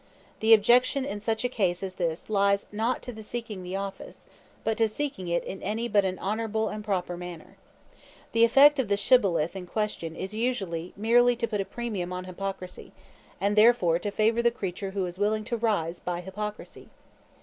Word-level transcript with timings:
The 0.39 0.55
objection 0.55 1.05
in 1.05 1.21
such 1.21 1.43
a 1.45 1.47
case 1.47 1.83
as 1.83 1.93
this 1.93 2.27
lies 2.27 2.65
not 2.71 3.03
to 3.03 3.21
seeking 3.21 3.61
the 3.61 3.75
office, 3.75 4.25
but 4.63 4.75
to 4.79 4.87
seeking 4.87 5.27
it 5.27 5.43
in 5.43 5.61
any 5.61 5.87
but 5.87 6.03
an 6.03 6.17
honorable 6.17 6.69
and 6.69 6.83
proper 6.83 7.15
manner. 7.15 7.55
The 8.31 8.43
effect 8.43 8.79
of 8.79 8.87
the 8.87 8.97
shibboleth 8.97 9.55
in 9.55 9.67
question 9.67 10.15
is 10.15 10.33
usually 10.33 10.91
merely 10.97 11.35
to 11.35 11.47
put 11.47 11.61
a 11.61 11.65
premium 11.65 12.11
on 12.11 12.23
hypocrisy, 12.23 12.93
and 13.39 13.55
therefore 13.55 13.99
to 13.99 14.09
favor 14.09 14.41
the 14.41 14.49
creature 14.49 14.89
who 14.89 15.05
is 15.05 15.19
willing 15.19 15.43
to 15.43 15.55
rise 15.57 15.99
by 15.99 16.21
hypocrisy. 16.21 16.89